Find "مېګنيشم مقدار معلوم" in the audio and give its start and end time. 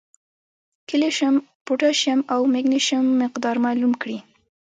2.53-3.93